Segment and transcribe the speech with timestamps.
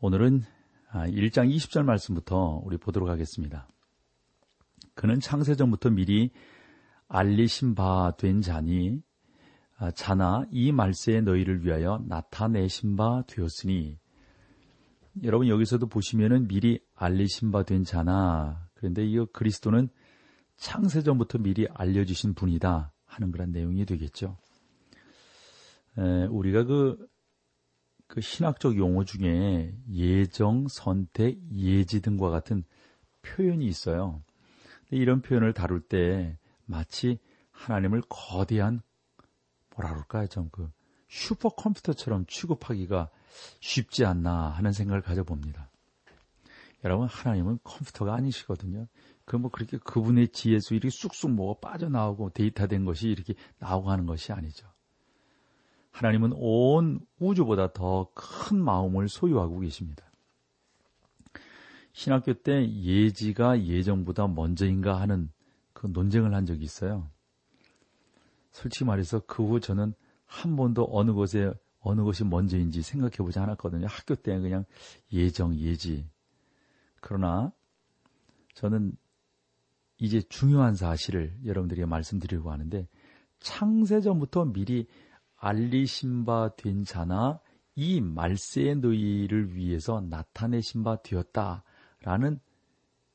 [0.00, 0.42] 오늘은
[0.92, 3.68] 1장 아, 20절 말씀부터 우리 보도록 하겠습니다.
[4.94, 6.30] 그는 창세전부터 미리
[7.08, 9.02] 알리신 바 된 자니
[9.76, 13.98] 아, 자나 이 말세에 너희를 위하여 나타내신 바 되었으니
[15.24, 19.88] 여러분 여기서도 보시면은 미리 알리신 바 된 자나 그런데 이 그리스도는
[20.58, 24.36] 창세전부터 미리 알려주신 분이다 하는 그런 내용이 되겠죠.
[25.98, 27.08] 에, 우리가 그,
[28.08, 32.64] 그 신학적 용어 중에 예정, 선택, 예지 등과 같은
[33.22, 34.22] 표현이 있어요.
[34.90, 37.18] 이런 표현을 다룰 때 마치
[37.52, 38.80] 하나님을 거대한
[39.76, 40.26] 뭐라 그럴까요?
[40.26, 40.70] 좀 그
[41.08, 43.10] 슈퍼컴퓨터처럼 취급하기가
[43.60, 45.70] 쉽지 않나 하는 생각을 가져봅니다.
[46.84, 48.86] 여러분, 하나님은 컴퓨터가 아니시거든요.
[49.24, 54.32] 그 뭐 그렇게 그분의 지혜수 이렇게 쑥쑥 뭐가 빠져나오고 데이터된 것이 이렇게 나오고 하는 것이
[54.32, 54.66] 아니죠.
[55.98, 60.04] 하나님은 온 우주보다 더 큰 마음을 소유하고 계십니다.
[61.92, 65.30] 신학교 때 예지가 예정보다 먼저인가 하는
[65.72, 67.10] 그 논쟁을 한 적이 있어요.
[68.52, 69.92] 솔직히 말해서 그 후 저는
[70.24, 73.86] 한 번도 어느 것에 어느 것이 먼저인지 생각해 보지 않았거든요.
[73.88, 74.64] 학교 때 그냥
[75.12, 76.08] 예정, 예지.
[77.00, 77.52] 그러나
[78.54, 78.92] 저는
[79.98, 82.86] 이제 중요한 사실을 여러분들에게 말씀드리려고 하는데
[83.40, 84.86] 창세전부터 미리
[85.38, 87.40] 알리신 바 된 자나
[87.74, 91.62] 이 말세의 너희를 위해서 나타내신 바 되었다.
[92.02, 92.40] 라는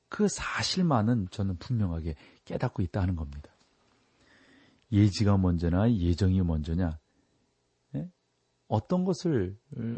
[0.07, 2.15] 그 사실만은 저는 분명하게
[2.45, 3.51] 깨닫고 있다는 겁니다.
[4.91, 6.99] 예지가 먼저나 예정이 먼저냐?
[7.95, 8.09] 예?
[8.67, 9.57] 어떤 것을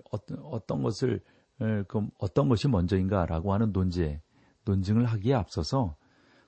[0.09, 1.21] 어떤 어떤 것을
[1.59, 4.21] 그 어떤 것이 먼저인가라고 하는 논제
[4.63, 5.95] 논증을 하기에 앞서서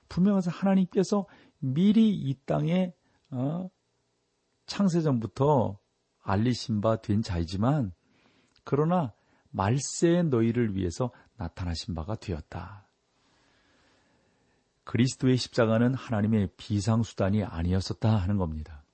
[0.08, 1.26] 분명해서 하나님께서
[1.60, 2.94] 미리 이 땅에
[3.30, 3.68] 어,
[4.68, 5.78] 창세전부터
[6.22, 7.92] 알리신 바 된 자이지만
[8.62, 9.12] 그러나
[9.50, 12.86] 말세의 너희를 위해서 나타나신 바가 되었다.
[14.84, 18.84] 그리스도의 십자가는 하나님의 비상수단이 아니었었다 하는 겁니다.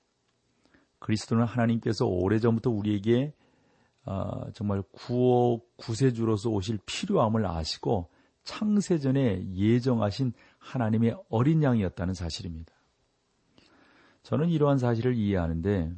[0.99, 3.33] 그리스도는 하나님께서 오래전부터 우리에게
[4.05, 8.09] 어, 정말 구호 구세주로서 오실 필요함을 아시고
[8.43, 12.74] 창세전에 예정하신 하나님의 어린 양이었다는 사실입니다.
[14.25, 15.95] 저는 이러한 사실을 이해하는데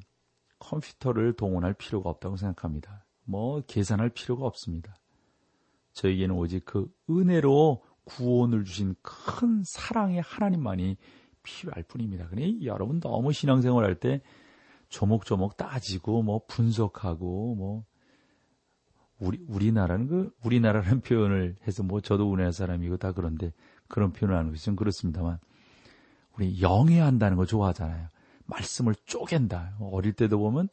[0.59, 3.05] 컴퓨터를 동원할 필요가 없다고 생각합니다.
[3.23, 4.97] 뭐 계산할 필요가 없습니다.
[5.93, 10.97] 저에게는 오직 그 은혜로 구원을 주신 큰 사랑의 하나님만이
[11.41, 12.27] 필요할 뿐입니다.
[12.27, 14.21] 그러니 여러분 너무 신앙생활 할 때
[14.89, 17.85] 조목조목 따지고 뭐 분석하고 뭐
[19.19, 23.53] 우리 우리나라는 그 우리나라라는 표현을 해서 뭐 저도 우리나라 사람이고 다 그런데
[23.87, 25.39] 그런 표현을 하는 좀 그렇습니다만
[26.35, 28.09] 우리 영해한다는 거 좋아하잖아요.
[28.47, 29.77] 말씀을 쪼갠다.
[29.79, 30.69] 어릴 때도 보면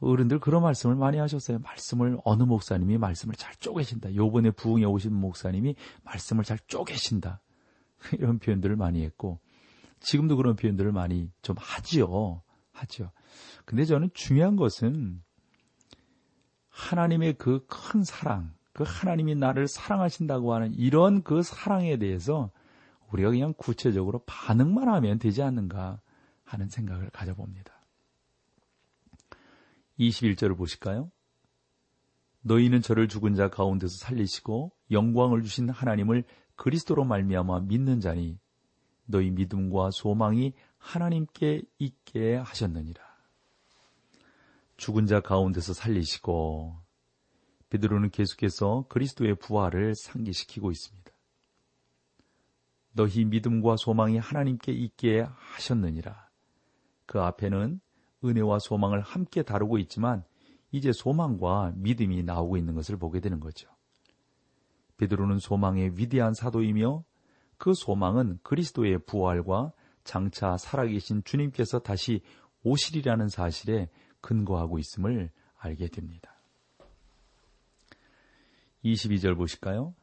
[0.00, 1.58] 어른들 그런 말씀을 많이 하셨어요.
[1.58, 4.14] 말씀을 어느 목사님이 말씀을 잘 쪼개신다.
[4.14, 5.74] 요번에 부흥에 오신 목사님이
[6.04, 7.40] 말씀을 잘 쪼개신다.
[8.18, 9.40] 이런 표현들을 많이 했고
[10.00, 12.42] 지금도 그런 표현들을 많이 좀 하지요.
[12.72, 13.10] 하죠.
[13.66, 15.22] 근데 저는 중요한 것은
[16.70, 22.50] 하나님의 그 큰 사랑, 그 하나님이 나를 사랑하신다고 하는 이런 그 사랑에 대해서
[23.10, 26.00] 우리가 그냥 구체적으로 반응만 하면 되지 않는가
[26.50, 27.72] 하는 생각을 가져봅니다.
[29.98, 31.10] 21절을 보실까요?
[32.42, 36.24] 너희는 저를 죽은 자 가운데서 살리시고 영광을 주신 하나님을
[36.56, 38.38] 그리스도로 말미암아 믿는 자니
[39.04, 43.02] 너희 믿음과 소망이 하나님께 있게 하셨느니라.
[44.76, 46.76] 죽은 자 가운데서 살리시고
[47.68, 51.10] 베드로는 계속해서 그리스도의 부활을 상기시키고 있습니다.
[52.92, 56.29] 너희 믿음과 소망이 하나님께 있게 하셨느니라.
[57.10, 57.80] 그 앞에는
[58.24, 60.22] 은혜와 소망을 함께 다루고 있지만
[60.70, 63.68] 이제 소망과 믿음이 나오고 있는 것을 보게 되는 거죠.
[64.96, 67.02] 베드로는 소망의 위대한 사도이며
[67.58, 69.72] 그 소망은 그리스도의 부활과
[70.04, 72.22] 장차 살아계신 주님께서 다시
[72.62, 73.88] 오시리라는 사실에
[74.20, 76.40] 근거하고 있음을 알게 됩니다.
[78.84, 79.96] 22절 보실까요?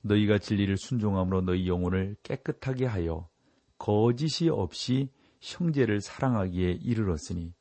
[0.00, 3.28] 너희가 진리를 순종함으로 너희 영혼을 깨끗하게 하여
[3.76, 5.10] 거짓이 없이
[5.46, 7.54] 형제를 사랑하기에 이르렀으니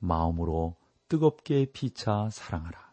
[0.00, 0.76] 마음으로
[1.08, 2.92] 뜨겁게 피차 사랑하라.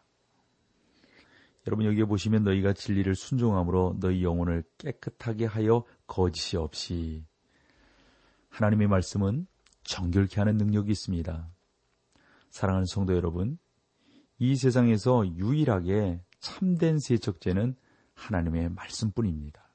[1.66, 7.26] 여러분 여기에 보시면 너희가 진리를 순종함으로 너희 영혼을 깨끗하게 하여 거짓이 없이
[8.48, 9.46] 하나님의 말씀은
[9.84, 11.48] 정결케 하는 능력이 있습니다.
[12.48, 13.58] 사랑하는 성도 여러분,
[14.38, 17.76] 이 세상에서 유일하게 참된 세척제는
[18.14, 19.70] 하나님의 말씀뿐입니다.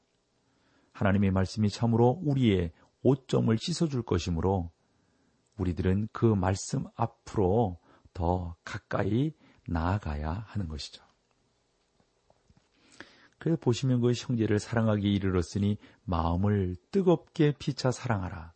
[0.91, 2.71] 하나님의 말씀이 참으로 우리의
[3.05, 4.71] 오점을 씻어줄 것이므로
[5.57, 7.79] 우리들은 그 말씀 앞으로
[8.15, 9.31] 더 가까이
[9.67, 11.05] 나아가야 하는 것이죠.
[13.37, 18.53] 그래서 보시면 그 형제를 사랑하기 이르렀으니 마음을 뜨겁게 피차 사랑하라.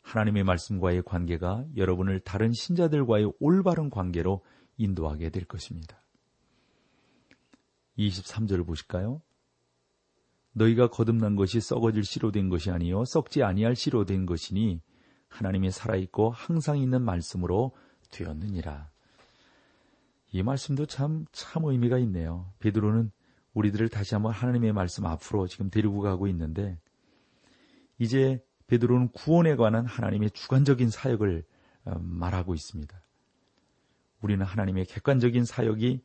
[0.00, 4.42] 하나님의 말씀과의 관계가 여러분을 다른 신자들과의 올바른 관계로
[4.78, 6.02] 인도하게 될 것입니다.
[7.98, 9.20] 23절을 보실까요?
[10.52, 14.80] 너희가 거듭난 것이 썩어질 씨로 된 것이 아니요 썩지 아니할 씨로 된 것이니
[15.28, 17.72] 하나님이 살아있고 항상 있는 말씀으로
[18.10, 18.90] 되었느니라.
[20.32, 22.52] 이 말씀도 참, 참 의미가 있네요.
[22.58, 23.10] 베드로는
[23.54, 26.78] 우리들을 다시 한번 하나님의 말씀 앞으로 지금 데리고 가고 있는데,
[27.98, 31.44] 이제 베드로는 구원에 관한 하나님의 주관적인 사역을
[31.84, 33.02] 어, 말하고 있습니다.
[34.20, 36.02] 우리는 하나님의 객관적인 사역이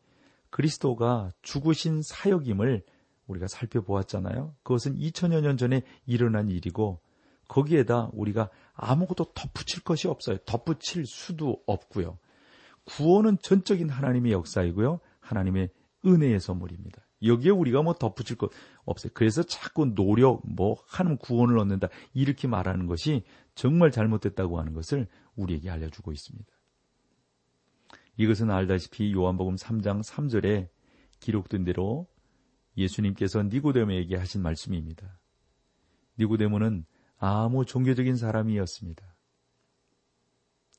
[0.50, 2.84] 그리스도가 죽으신 사역임을
[3.28, 4.56] 우리가 살펴보았잖아요.
[4.64, 7.00] 그것은 2000여 년 전에 일어난 일이고
[7.48, 10.38] 거기에다 우리가 아무것도 덧붙일 것이 없어요.
[10.46, 12.18] 덧붙일 수도 없고요.
[12.86, 15.00] 구원은 전적인 하나님의 역사이고요.
[15.20, 15.70] 하나님의
[16.06, 17.02] 은혜의 선물입니다.
[17.24, 18.52] 여기에 우리가 뭐 덧붙일 것
[18.86, 19.12] 없어요.
[19.14, 21.88] 그래서 자꾸 노력, 뭐, 하는 구원을 얻는다.
[22.14, 23.24] 이렇게 말하는 것이
[23.56, 26.52] 정말 잘못됐다고 하는 것을 우리에게 알려주고 있습니다.
[28.18, 30.68] 이것은 알다시피 요한복음 3장 3절에
[31.20, 32.08] 기록된 대로
[32.78, 35.20] 예수님께서 니고데모에게 하신 말씀입니다.
[36.20, 36.86] 니고데모는
[37.18, 39.04] 아무 종교적인 사람이었습니다.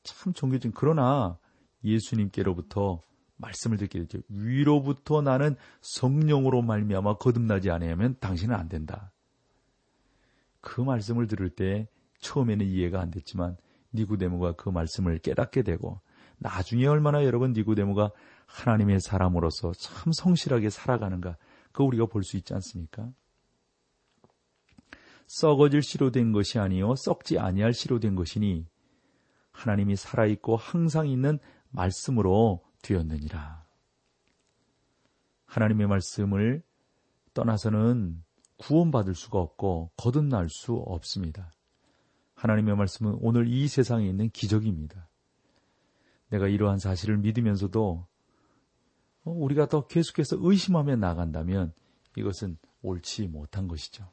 [0.03, 1.37] 참 종교적인 그러나
[1.83, 3.01] 예수님께로부터
[3.37, 4.19] 말씀을 듣게 되죠.
[4.29, 9.11] 위로부터 나는 성령으로 말미암아 거듭나지 않으면 당신은 안 된다.
[10.61, 11.87] 그 말씀을 들을 때
[12.19, 13.57] 처음에는 이해가 안 됐지만
[13.93, 16.01] 니구데모가 그 말씀을 깨닫게 되고
[16.37, 18.11] 나중에 얼마나 여러분 니구데모가
[18.45, 21.37] 하나님의 사람으로서 참 성실하게 살아가는가
[21.75, 23.11] 그 우리가 볼 수 있지 않습니까?
[25.27, 28.65] 썩어질 씨로 된 것이 아니요 썩지 아니할 씨로 된 것이니
[29.51, 31.37] 하나님이 살아 있고 항상 있는
[31.71, 33.65] 말씀으로 되었느니라.
[35.47, 36.63] 하나님의 말씀을
[37.33, 38.23] 떠나서는
[38.57, 41.51] 구원받을 수가 없고 거듭날 수 없습니다.
[42.35, 45.09] 하나님의 말씀은 오늘 이 세상에 있는 기적입니다.
[46.29, 48.07] 내가 이러한 사실을 믿으면서도 어,
[49.31, 51.73] 우리가 더 계속해서 의심하며 나간다면
[52.15, 54.07] 이것은 옳지 못한 것이죠.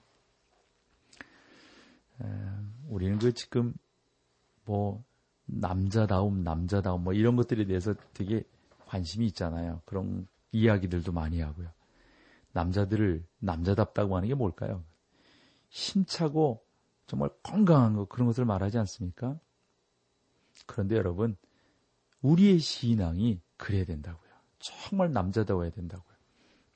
[2.88, 3.74] 우리는 그 지금
[4.64, 5.04] 뭐
[5.44, 8.44] 남자다움, 남자다움 뭐 이런 것들에 대해서 되게
[8.86, 9.82] 관심이 있잖아요.
[9.84, 11.70] 그런 이야기들도 많이 하고요.
[12.52, 14.84] 남자들을 남자답다고 하는 게 뭘까요?
[15.70, 16.62] 힘차고
[17.06, 19.38] 정말 건강한 거 그런 것을 말하지 않습니까?
[20.66, 21.36] 그런데 여러분
[22.20, 24.21] 우리의 신앙이 그래야 된다고요.
[24.62, 26.16] 정말 남자다워야 된다고요.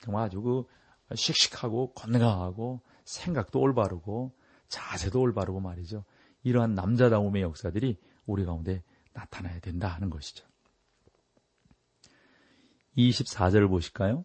[0.01, 0.67] 정말 아주 그
[1.15, 4.33] 씩씩하고 건강하고 생각도 올바르고
[4.69, 6.05] 자세도 올바르고 말이죠.
[6.43, 10.47] 이러한 남자다움의 역사들이 우리 가운데 나타나야 된다 하는 것이죠.
[12.97, 14.25] 24절을 보실까요?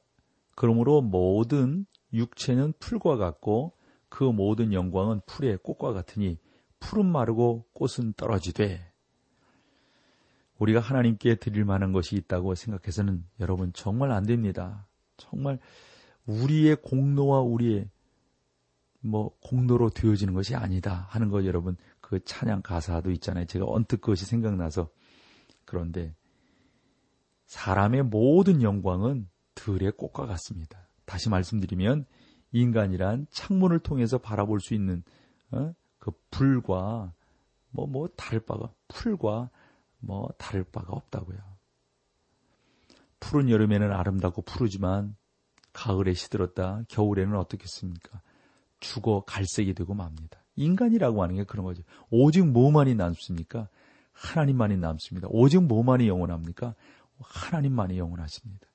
[0.56, 3.78] 그러므로 모든 육체는 풀과 같고
[4.10, 6.40] 그 모든 영광은 풀의 꽃과 같으니
[6.80, 8.91] 풀은 마르고 꽃은 떨어지되
[10.62, 14.86] 우리가 하나님께 드릴 만한 것이 있다고 생각해서는 여러분 정말 안 됩니다.
[15.18, 15.58] 정말
[16.28, 17.90] 우리의 공로와 우리의
[19.00, 23.46] 뭐 공로로 되어지는 것이 아니다 하는 거 여러분 그 찬양 가사도 있잖아요.
[23.46, 24.90] 제가 언뜻 그것이 생각나서
[25.66, 26.14] 그런데
[27.48, 30.88] 사람의 모든 영광은 들의 꽃과 같습니다.
[31.06, 32.06] 다시 말씀드리면
[32.52, 35.04] 인간이란 창문을 통해서 바라볼 수 있는
[35.50, 35.74] 어?
[35.98, 37.14] 그 불과
[37.72, 39.50] 뭐뭐 뭐 다를 바가 풀과
[40.02, 41.38] 뭐 다를 바가 없다고요.
[43.20, 45.16] 푸른 여름에는 아름답고 푸르지만
[45.74, 48.22] 가을에 시들었다 겨울에는 어떻겠습니까?
[48.80, 50.44] 죽어 갈색이 되고 맙니다.
[50.56, 51.84] 인간이라고 하는 게 그런 거죠.
[52.10, 53.70] 오직 뭐만이 남습니까?
[54.12, 55.28] 하나님만이 남습니다.
[55.32, 56.76] 오직 뭐만이 영원합니까?
[57.20, 58.68] 하나님만이 영원하십니다.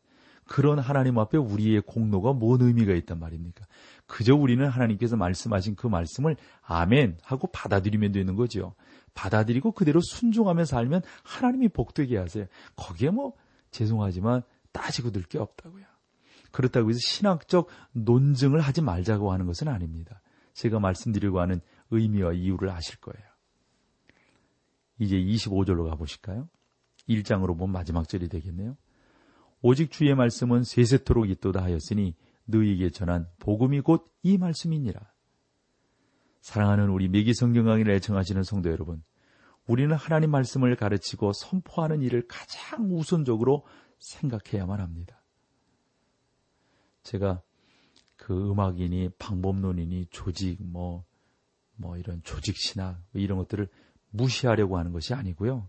[0.46, 3.66] 그런 하나님 앞에 우리의 공로가 뭔 의미가 있단 말입니까?
[4.06, 8.74] 그저 우리는 하나님께서 말씀하신 그 말씀을 아멘 하고 받아들이면 되는 거죠.
[9.16, 12.46] 받아들이고 그대로 순종하며 살면 하나님이 복되게 하세요.
[12.76, 13.32] 거기에 뭐
[13.72, 15.84] 죄송하지만 따지고 들 게 없다고요.
[16.52, 20.20] 그렇다고 해서 신학적 논증을 하지 말자고 하는 것은 아닙니다.
[20.54, 23.26] 제가 말씀드리려고 하는 의미와 이유를 아실 거예요.
[24.98, 26.48] 이제 25절로 가보실까요?
[27.08, 28.76] 1장으로 보면 마지막 절이 되겠네요.
[29.62, 35.00] 오직 주의 말씀은 세세토록 있도다 하였으니 너희에게 전한 복음이 곧 이 말씀이니라.
[36.46, 39.02] 사랑하는 우리 매기 성경 강의를 애청하시는 성도 여러분,
[39.66, 43.66] 우리는 하나님 말씀을 가르치고 선포하는 일을 가장 우선적으로
[43.98, 45.24] 생각해야만 합니다.
[47.02, 47.42] 제가
[48.16, 51.04] 그 음악이니 방법론이니 조직 뭐,
[51.74, 53.68] 뭐 이런 조직 신학 뭐 이런 것들을
[54.10, 55.68] 무시하려고 하는 것이 아니고요.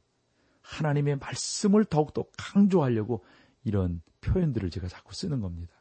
[0.62, 3.26] 하나님의 말씀을 더욱더 강조하려고
[3.64, 5.74] 이런 표현들을 제가 자꾸 쓰는 겁니다.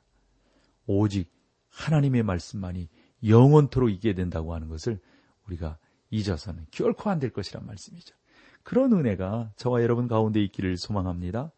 [0.87, 1.31] 오직
[1.69, 2.89] 하나님의 말씀만이
[3.25, 4.99] 영원토록 있게 된다고 하는 것을
[5.47, 5.79] 우리가
[6.11, 8.15] 잊어서는 결코 안 될 것이란 말씀이죠.
[8.63, 11.53] 그런 은혜가 저와 여러분 가운데 있기를 소망합니다.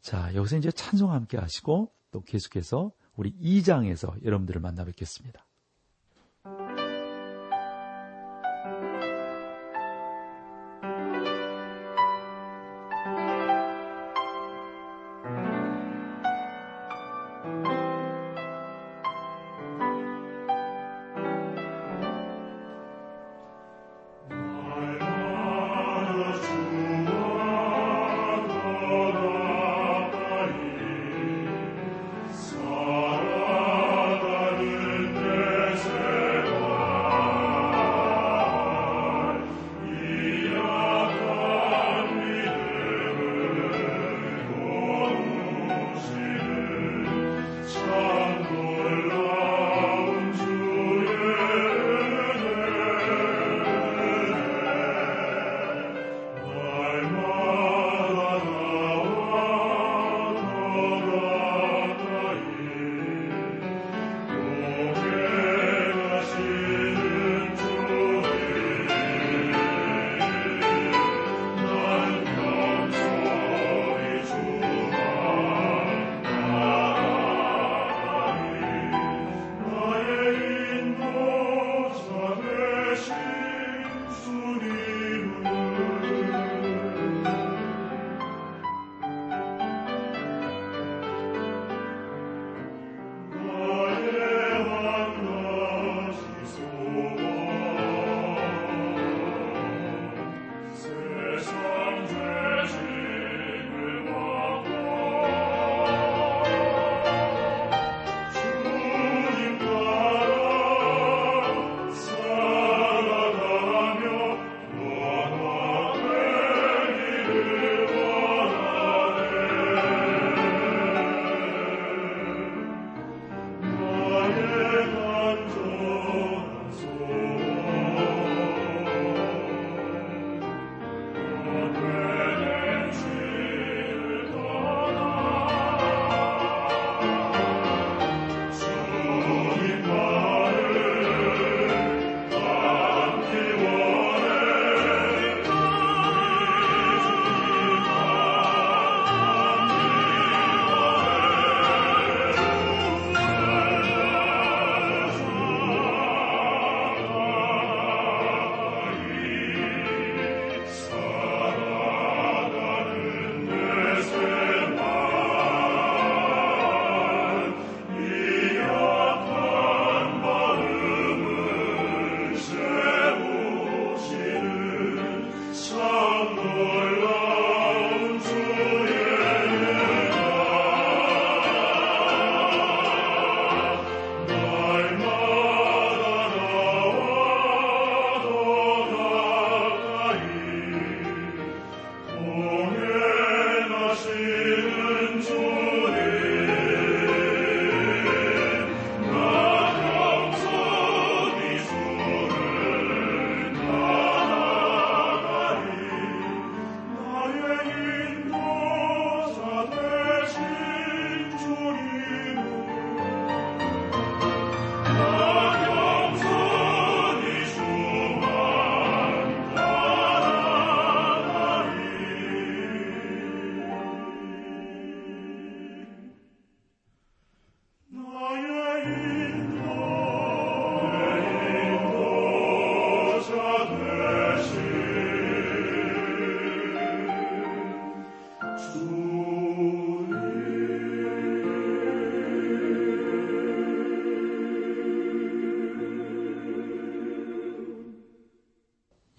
[0.00, 5.46] 자, 여기서 이제 찬송 함께 하시고 또 계속해서 우리 2장에서 여러분들을 만나 뵙겠습니다.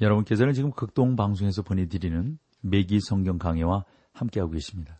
[0.01, 5.00] 여러분께서는 지금 극동 방송에서 보내드리는 매기 성경 강해와 함께하고 계십니다.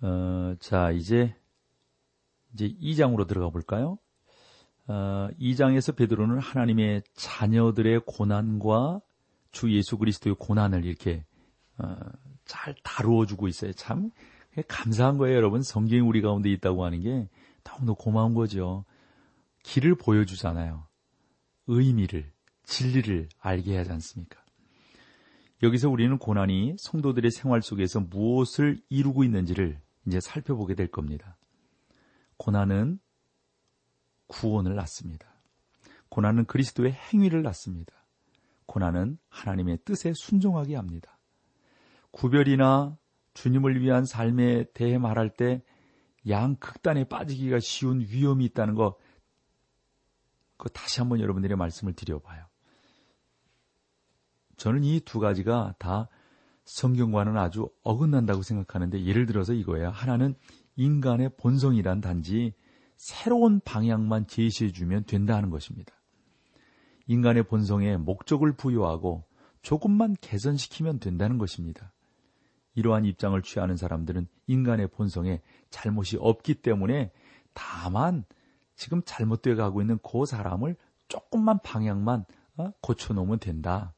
[0.00, 1.34] 어, 자, 이제,
[2.54, 3.98] 이제 2장으로 들어가 볼까요?
[4.86, 9.00] 어, 2장에서 베드로는 하나님의 자녀들의 고난과
[9.50, 11.24] 주 예수 그리스도의 고난을 이렇게
[11.78, 11.96] 어,
[12.44, 13.72] 잘 다루어 주고 있어요.
[13.72, 14.10] 참
[14.68, 15.62] 감사한 거예요, 여러분.
[15.62, 17.28] 성경이 우리 가운데 있다고 하는 게
[17.64, 18.84] 너무나 고마운 거죠.
[19.64, 20.86] 길을 보여주잖아요.
[21.66, 22.30] 의미를,
[22.66, 24.40] 진리를 알게 하지 않습니까?
[25.62, 31.36] 여기서 우리는 고난이 성도들의 생활 속에서 무엇을 이루고 있는지를 이제 살펴보게 될 겁니다.
[32.36, 32.98] 고난은
[34.26, 35.26] 구원을 낳습니다.
[36.08, 37.94] 고난은 그리스도의 행위를 낳습니다.
[38.66, 41.18] 고난은 하나님의 뜻에 순종하게 합니다.
[42.10, 42.98] 구별이나
[43.34, 45.62] 주님을 위한 삶에 대해 말할 때
[46.28, 48.98] 양극단에 빠지기가 쉬운 위험이 있다는 거,
[50.56, 52.45] 그 다시 한번 여러분들의 말씀을 드려봐요.
[54.56, 56.08] 저는 이 두 가지가 다
[56.64, 59.90] 성경과는 아주 어긋난다고 생각하는데 예를 들어서 이거예요.
[59.90, 60.34] 하나는
[60.76, 62.54] 인간의 본성이란 단지
[62.96, 65.94] 새로운 방향만 제시해 주면 된다는 것입니다.
[67.06, 69.24] 인간의 본성에 목적을 부여하고
[69.62, 71.92] 조금만 개선시키면 된다는 것입니다.
[72.74, 77.12] 이러한 입장을 취하는 사람들은 인간의 본성에 잘못이 없기 때문에
[77.54, 78.24] 다만
[78.74, 80.76] 지금 잘못되어 가고 있는 그 사람을
[81.08, 82.24] 조금만 방향만
[82.58, 83.94] 어, 고쳐놓으면 된다.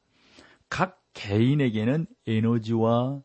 [0.69, 3.21] 각 개인에게는 에너지와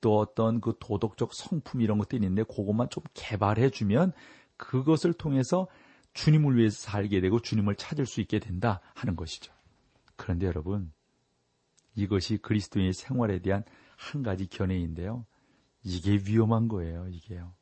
[0.00, 4.12] 또 어떤 그 도덕적 성품 이런 것들이 있는데 그것만 좀 개발해 주면
[4.56, 5.68] 그것을 통해서
[6.14, 9.52] 주님을 위해서 살게 되고 주님을 찾을 수 있게 된다 하는 것이죠.
[10.16, 10.92] 그런데 여러분,
[11.94, 13.64] 이것이 그리스도인의 생활에 대한
[13.96, 15.26] 한 가지 견해인데요.
[15.82, 17.54] 이게 위험한 거예요, 이게요.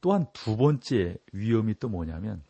[0.00, 2.42] 또한 두 번째 위험이 또 뭐냐면,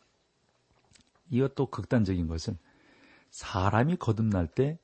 [1.31, 2.57] 이것도 극단적인 것은
[3.31, 4.79] 사람이 거듭날 때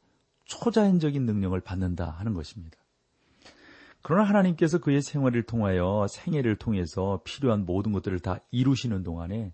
[0.45, 2.77] 초자연적인 능력을 받는다 하는 것입니다.
[4.01, 9.51] 그러나 하나님께서 그의 생활을 통하여 생애를 통해서 필요한 모든 것들을 다 이루시는 동안에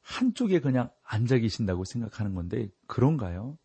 [0.00, 3.58] 한쪽에 그냥 앉아 계신다고 생각하는 건데 그런가요?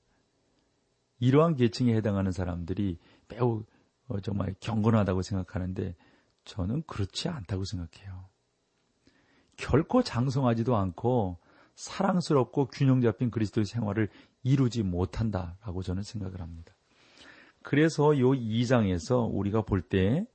[1.19, 3.63] 이러한 계층에 해당하는 사람들이 매우
[4.07, 5.95] 어, 정말 경건하다고 생각하는데
[6.45, 8.29] 저는 그렇지 않다고 생각해요.
[9.57, 11.39] 결코 장성하지도 않고
[11.75, 14.09] 사랑스럽고 균형 잡힌 그리스도의 생활을
[14.43, 16.73] 이루지 못한다라고 저는 생각을 합니다.
[17.63, 20.25] 그래서 요 2장에서 우리가 볼 때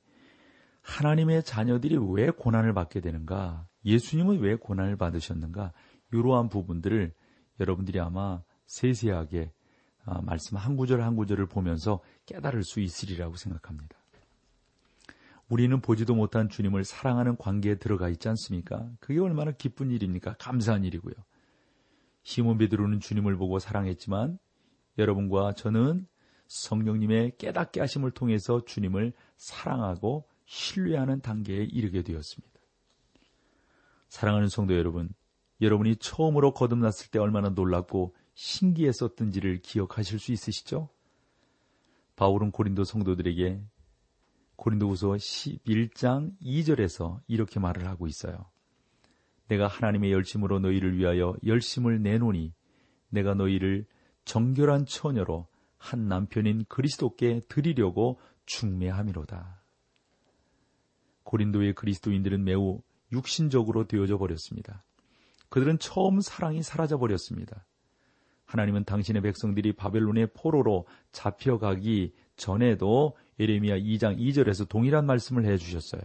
[0.83, 3.67] 하나님의 자녀들이 왜 고난을 받게 되는가?
[3.85, 5.73] 예수님은 왜 고난을 받으셨는가?
[6.13, 7.13] 이러한 부분들을
[7.61, 9.53] 여러분들이 아마 세세하게
[10.05, 13.97] 아, 말씀 한 구절 한 구절을 보면서 깨달을 수 있으리라고 생각합니다.
[15.49, 18.89] 우리는 보지도 못한 주님을 사랑하는 관계에 들어가 있지 않습니까?
[19.01, 20.35] 그게 얼마나 기쁜 일입니까?
[20.39, 21.15] 감사한 일이고요.
[22.23, 24.39] 시몬 베드로는 주님을 보고 사랑했지만
[24.99, 26.07] 여러분과 저는
[26.47, 32.53] 성령님의 깨닫게 하심을 통해서 주님을 사랑하고 신뢰하는 단계에 이르게 되었습니다.
[34.09, 35.09] 사랑하는 성도 여러분,
[35.63, 40.91] 여러분이 처음으로 거듭났을 때 얼마나 놀랍고 신기했었던지를 기억하실 수 있으시죠?
[42.17, 43.63] 바울은 고린도 성도들에게
[44.57, 48.52] 고린도후서 11장 2절에서 이렇게 말을 하고 있어요.
[49.53, 52.55] 내가 하나님의 열심으로 너희를 위하여 열심을 내노니
[53.11, 53.85] 내가 너희를
[54.25, 59.63] 정결한 처녀로 한 남편인 그리스도께 드리려고 중매함이로다.
[61.25, 62.81] 고린도의 그리스도인들은 매우
[63.13, 64.85] 육신적으로 되어져 버렸습니다.
[65.51, 67.67] 그들은 처음 사랑이 사라져 버렸습니다.
[68.47, 76.01] 하나님은 당신의 백성들이 바벨론의 포로로 잡혀가기 전에도 예레미야 2장 2절에서 동일한 말씀을 해 주셨어요.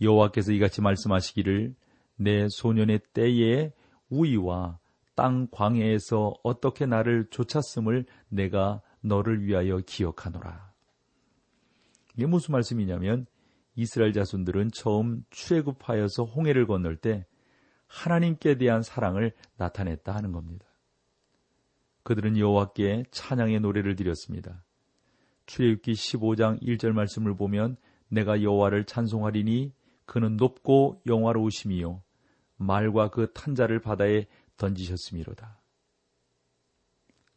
[0.00, 1.74] 여호와께서 이같이 말씀하시기를
[2.20, 3.72] 내 소년의 때에
[4.10, 4.78] 우위와
[5.14, 10.70] 땅 광해에서 어떻게 나를 쫓았음을 내가 너를 위하여 기억하노라.
[12.14, 13.24] 이게 무슨 말씀이냐면
[13.74, 17.24] 이스라엘 자손들은 처음 출애굽하여서 홍해를 건널 때
[17.86, 20.66] 하나님께 대한 사랑을 나타냈다 하는 겁니다.
[22.02, 24.62] 그들은 여호와께 찬양의 노래를 드렸습니다.
[25.46, 27.78] 출애굽기 15장 1절 말씀을 보면
[28.08, 29.72] 내가 여호와를 찬송하리니
[30.04, 32.02] 그는 높고 영화로우심이요
[32.60, 34.26] 말과 그 탄자를 바다에
[34.58, 35.58] 던지셨음이로다.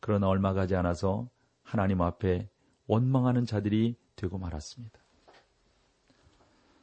[0.01, 1.29] 그러나 얼마 가지 않아서
[1.63, 2.49] 하나님 앞에
[2.88, 4.99] 원망하는 자들이 되고 말았습니다.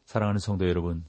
[0.07, 1.05] 사랑하는 성도 여러분,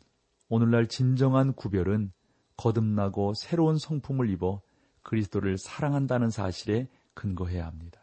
[0.49, 2.11] 오늘날 진정한 구별은
[2.57, 4.61] 거듭나고 새로운 성품을 입어
[5.01, 8.01] 그리스도를 사랑한다는 사실에 근거해야 합니다.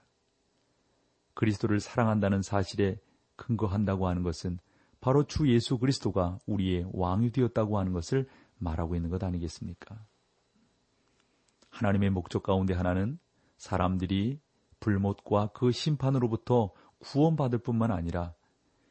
[1.34, 2.98] 그리스도를 사랑한다는 사실에
[3.36, 4.58] 근거한다고 하는 것은
[5.00, 8.26] 바로 주 예수 그리스도가 우리의 왕이 되었다고 하는 것을
[8.58, 9.98] 말하고 있는 것 아니겠습니까?
[11.70, 13.18] 하나님의 목적 가운데 하나는
[13.56, 14.40] 사람들이
[14.80, 18.34] 불못과 그 심판으로부터 구원받을 뿐만 아니라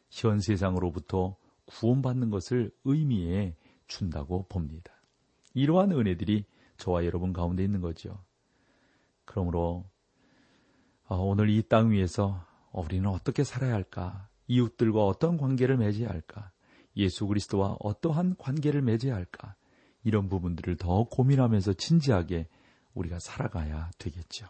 [0.09, 3.55] 현 세상으로부터 구원받는 것을 의미해
[3.87, 4.93] 준다고 봅니다.
[5.53, 6.45] 이러한 은혜들이
[6.77, 8.23] 저와 여러분 가운데 있는 거죠.
[9.25, 9.85] 그러므로
[11.07, 14.29] 아, 오늘 이 땅 위에서 우리는 어떻게 살아야 할까?
[14.47, 16.51] 이웃들과 어떤 관계를 맺어야 할까?
[16.97, 19.55] 예수 그리스도와 어떠한 관계를 맺어야 할까?
[20.03, 22.47] 이런 부분들을 더 고민하면서 진지하게
[22.93, 24.47] 우리가 살아가야 되겠죠.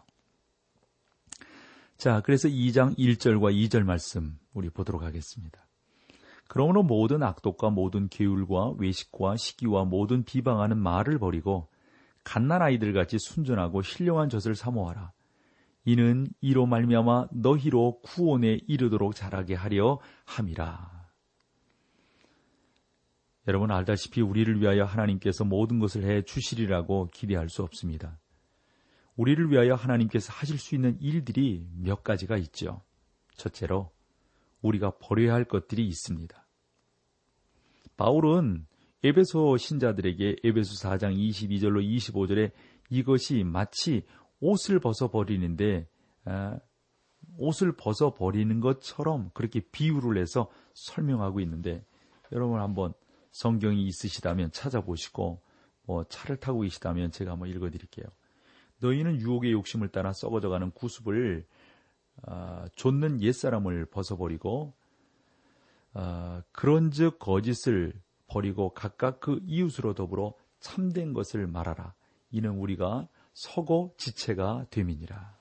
[1.96, 5.66] 자, 그래서 2장 1절과 2절 말씀 우리 보도록 하겠습니다.
[6.46, 11.68] 그러므로 모든 악독과 모든 계율과 외식과 시기와 모든 비방하는 말을 버리고
[12.24, 15.12] 갓난 아이들 같이 순전하고 신령한 젖을 사모하라.
[15.84, 20.97] 이는 이로 말미암아 너희로 구원에 이르도록 자라게 하려 함이라.
[23.48, 28.20] 여러분 알다시피 우리를 위하여 하나님께서 모든 것을 해 주시리라고 기대할 수 없습니다.
[29.16, 32.82] 우리를 위하여 하나님께서 하실 수 있는 일들이 몇 가지가 있죠.
[33.36, 33.90] 첫째로
[34.60, 36.46] 우리가 버려야 할 것들이 있습니다.
[37.96, 38.66] 바울은
[39.02, 42.52] 에베소 신자들에게 에베소 4장 22절로 25절에
[42.90, 44.04] 이것이 마치
[44.40, 45.88] 옷을 벗어 버리는데
[46.26, 46.58] 아,
[47.38, 51.82] 옷을 벗어 버리는 것처럼 그렇게 비유를 해서 설명하고 있는데
[52.32, 52.92] 여러분 한번
[53.30, 55.40] 성경이 있으시다면 찾아보시고
[55.82, 58.06] 뭐 차를 타고 계시다면 제가 한번 읽어드릴게요.
[58.80, 61.46] 너희는 유혹의 욕심을 따라 썩어져가는 구습을
[62.26, 64.74] 어, 좇는 옛사람을 벗어버리고
[65.94, 67.92] 어, 그런즉 거짓을
[68.26, 71.94] 버리고 각각 그 이웃으로 더불어 참된 것을 말하라.
[72.30, 75.38] 이는 우리가 서고 지체가 됨이니라.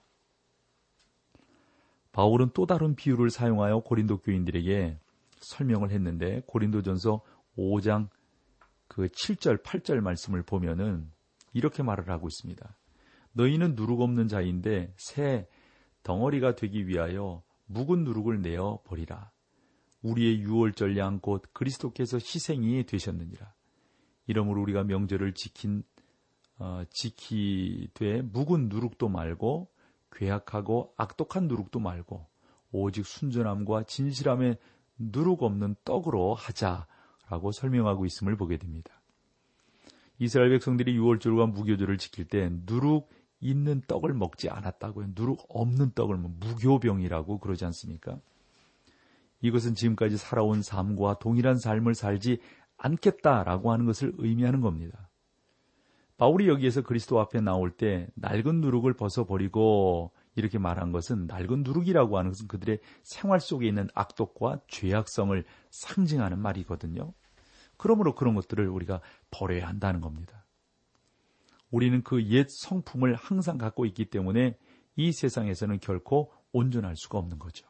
[2.12, 5.00] 바울은 또 다른 비유를 사용하여 고린도 교인들에게
[5.40, 7.22] 설명을 했는데 고린도전서
[7.58, 8.10] 5장
[8.88, 11.12] 그 7절, 8절 말씀을 보면은
[11.54, 12.78] 이렇게 말을 하고 있습니다.
[13.34, 15.48] 너희는 누룩 없는 자인데 새
[16.04, 19.32] 덩어리가 되기 위하여 묵은 누룩을 내어 버리라.
[20.02, 23.54] 우리의 유월절 양 곧 그리스도께서 희생이 되셨느니라.
[24.28, 25.84] 이러므로 우리가 명절을 지킨
[26.60, 29.70] 어, 지키되 묵은 누룩도 말고
[30.12, 32.28] 괴악하고 악독한 누룩도 말고
[32.72, 34.56] 오직 순전함과 진실함에
[34.98, 36.88] 누룩 없는 떡으로 하자
[37.30, 39.02] 라고 설명하고 있음을 보게 됩니다.
[40.20, 43.10] 이스라엘 백성들이 유월절과 무교절을 지킬 때 누룩
[43.40, 45.10] 있는 떡을 먹지 않았다고요.
[45.16, 48.18] 누룩 없는 떡을 뭐 무교병이라고 그러지 않습니까?
[49.42, 52.40] 이것은 지금까지 살아온 삶과 동일한 삶을 살지
[52.78, 55.10] 않겠다라고 하는 것을 의미하는 겁니다.
[56.18, 62.30] 바울이 여기에서 그리스도 앞에 나올 때 낡은 누룩을 벗어버리고 이렇게 말한 것은 낡은 누룩이라고 하는
[62.30, 67.12] 것은 그들의 생활 속에 있는 악독과 죄악성을 상징하는 말이거든요.
[67.76, 70.46] 그러므로 그런 것들을 우리가 버려야 한다는 겁니다.
[71.72, 74.58] 우리는 그 옛 성품을 항상 갖고 있기 때문에
[74.96, 77.68] 이 세상에서는 결코 온전할 수가 없는 거죠.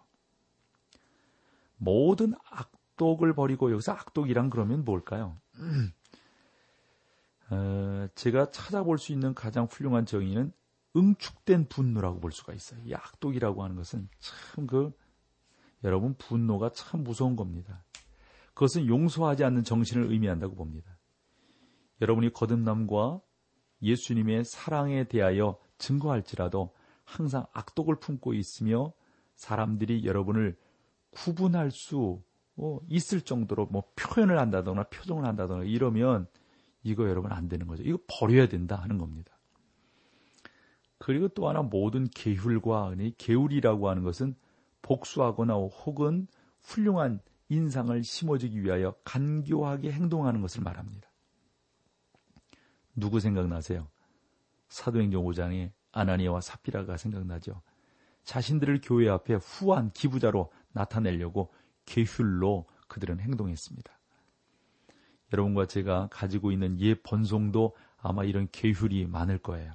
[1.78, 5.38] 모든 악독을 버리고 여기서 악독이란 그러면 뭘까요?
[7.50, 10.52] 어, 제가 찾아볼 수 있는 가장 훌륭한 정의는
[10.98, 12.82] 응축된 분노라고 볼 수가 있어요.
[12.86, 14.92] 이 악독이라고 하는 것은 참 그
[15.84, 17.84] 여러분 분노가 참 무서운 겁니다.
[18.54, 20.98] 그것은 용서하지 않는 정신을 의미한다고 봅니다.
[22.02, 23.22] 여러분이 거듭남과
[23.82, 28.92] 예수님의 사랑에 대하여 증거할지라도 항상 악독을 품고 있으며
[29.36, 30.58] 사람들이 여러분을
[31.12, 32.24] 구분할 수
[32.56, 36.28] 어, 있을 정도로 뭐 표현을 한다거나 표정을 한다거나 이러면
[36.82, 37.84] 이거 여러분 안 되는 거죠.
[37.84, 39.37] 이거 버려야 된다 하는 겁니다.
[41.08, 44.36] 그리고 또 하나 모든 계율과 은혜, 계율이라고 하는 것은
[44.82, 46.28] 복수하거나 혹은
[46.60, 51.10] 훌륭한 인상을 심어주기 위하여 간교하게 행동하는 것을 말합니다.
[52.94, 53.88] 누구 생각나세요?
[54.68, 57.62] 사도행전 5장에 아나니아와 사피라가 생각나죠.
[58.26, 61.54] 자신들을 교회 앞에 후한 기부자로 나타내려고
[61.86, 63.98] 계율로 그들은 행동했습니다.
[65.32, 69.72] 여러분과 제가 가지고 있는 옛 번송도 아마 이런 계율이 많을 거예요.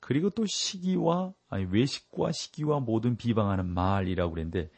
[0.00, 4.70] 그리고 또 시기와 아니 외식과 시기와 모든 비방하는 말이라고 그랬는데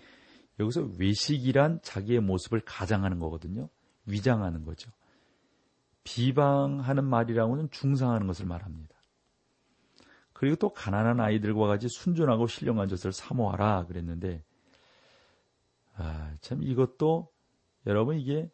[0.60, 3.68] 여기서 외식이란 자기의 모습을 가장하는 거거든요.
[4.06, 4.90] 위장하는 거죠.
[6.04, 8.94] 비방하는 말이라고는 중상하는 것을 말합니다.
[10.32, 14.42] 그리고 또 가난한 아이들과 같이 순전하고 신령한 젖을 사모하라 그랬는데
[15.94, 17.30] 아, 참 이것도
[17.86, 18.50] 여러분 이게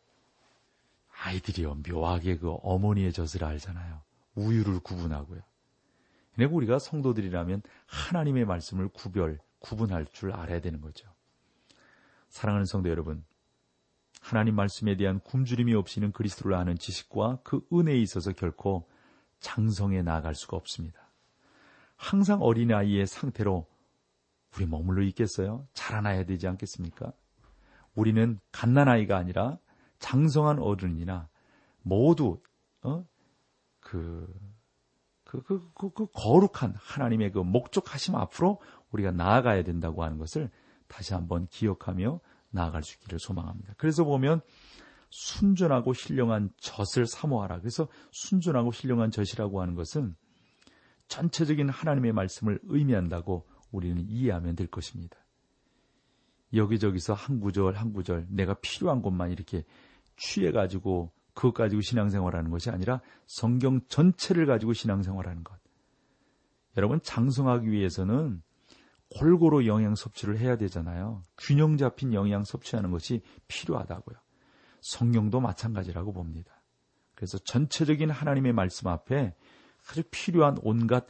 [1.22, 4.02] 아이들이요 묘하게 그 어머니의 젖을 알잖아요.
[4.34, 5.40] 우유를 구분하고요.
[6.38, 11.08] 그러니까 우리가 성도들이라면 하나님의 말씀을 구별, 구분할 줄 알아야 되는 거죠.
[12.28, 13.24] 사랑하는 성도 여러분,
[14.20, 18.88] 하나님 말씀에 대한 굶주림이 없이는 그리스도를 아는 지식과 그 은혜에 있어서 결코
[19.40, 21.10] 장성에 나아갈 수가 없습니다.
[21.96, 23.66] 항상 어린아이의 상태로
[24.56, 25.66] 우리 머물러 있겠어요?
[25.72, 27.12] 자라나야 되지 않겠습니까?
[27.96, 29.58] 우리는 갓난아이가 아니라
[29.98, 31.28] 장성한 어른이나
[31.82, 32.40] 모두
[32.82, 33.04] 어?
[33.80, 34.32] 그,
[35.28, 38.60] 그, 그, 그, 그 거룩한 하나님의 그 목적하심 앞으로
[38.90, 40.50] 우리가 나아가야 된다고 하는 것을
[40.86, 42.18] 다시 한번 기억하며
[42.50, 43.74] 나아갈 수 있기를 소망합니다.
[43.76, 44.40] 그래서 보면
[45.10, 47.60] 순전하고 신령한 젖을 사모하라.
[47.60, 50.16] 그래서 순전하고 신령한 젖이라고 하는 것은
[51.08, 55.18] 전체적인 하나님의 말씀을 의미한다고 우리는 이해하면 될 것입니다.
[56.54, 59.64] 여기저기서 한 구절 한 구절 내가 필요한 것만 이렇게
[60.16, 65.56] 취해가지고 그것 가지고 신앙생활하는 것이 아니라 성경 전체를 가지고 신앙생활하는 것.
[66.76, 68.42] 여러분 장성하기 위해서는
[69.16, 71.22] 골고루 영양 섭취를 해야 되잖아요.
[71.38, 74.16] 균형 잡힌 영양 섭취하는 것이 필요하다고요.
[74.80, 76.60] 성경도 마찬가지라고 봅니다.
[77.14, 79.36] 그래서 전체적인 하나님의 말씀 앞에
[79.88, 81.06] 아주 필요한 온갖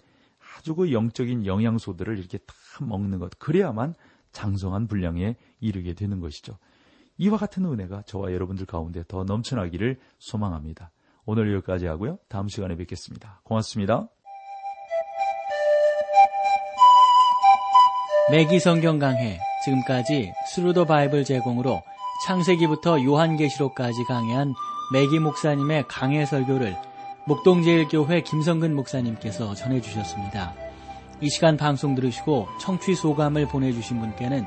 [0.59, 3.39] 아주 그 영적인 영양소들을 이렇게 다 먹는 것.
[3.39, 3.95] 그래야만
[4.33, 6.59] 장성한 분량에 이르게 되는 것이죠.
[7.19, 10.91] 이와 같은 은혜가 저와 여러분들 가운데 더 넘쳐나기를 소망합니다.
[11.27, 12.19] 오늘 여기까지 하고요.
[12.29, 13.41] 다음 시간에 뵙겠습니다.
[13.43, 14.09] 고맙습니다.
[18.31, 21.83] 매기 성경 강해 지금까지 Thru the Bible 제공으로
[22.27, 24.55] 창세기부터 요한계시록까지 강해한
[24.93, 26.77] 맥기 목사님의 강해 설교를
[27.27, 30.55] 목동제일교회 김성근 목사님께서 전해주셨습니다.
[31.21, 34.47] 이 시간 방송 들으시고 청취 소감을 보내주신 분께는